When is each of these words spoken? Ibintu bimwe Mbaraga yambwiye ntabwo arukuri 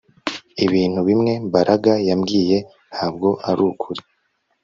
Ibintu 0.65 0.99
bimwe 1.07 1.33
Mbaraga 1.47 1.91
yambwiye 2.07 2.57
ntabwo 2.91 3.29
arukuri 3.49 4.01